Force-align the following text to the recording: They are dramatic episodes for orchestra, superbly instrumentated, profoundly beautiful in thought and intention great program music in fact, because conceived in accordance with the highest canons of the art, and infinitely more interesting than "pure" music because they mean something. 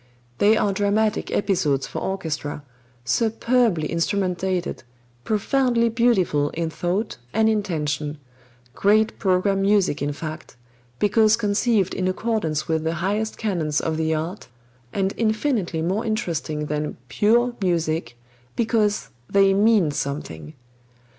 They 0.39 0.57
are 0.57 0.73
dramatic 0.73 1.29
episodes 1.29 1.85
for 1.85 1.99
orchestra, 1.99 2.63
superbly 3.05 3.87
instrumentated, 3.91 4.81
profoundly 5.23 5.89
beautiful 5.89 6.49
in 6.55 6.71
thought 6.71 7.17
and 7.35 7.47
intention 7.47 8.17
great 8.73 9.19
program 9.19 9.61
music 9.61 10.01
in 10.01 10.11
fact, 10.11 10.55
because 10.97 11.37
conceived 11.37 11.93
in 11.93 12.07
accordance 12.07 12.67
with 12.67 12.83
the 12.83 12.95
highest 12.95 13.37
canons 13.37 13.79
of 13.79 13.97
the 13.97 14.15
art, 14.15 14.47
and 14.91 15.13
infinitely 15.17 15.83
more 15.83 16.03
interesting 16.03 16.65
than 16.65 16.97
"pure" 17.07 17.53
music 17.61 18.17
because 18.55 19.09
they 19.29 19.53
mean 19.53 19.91
something. 19.91 20.55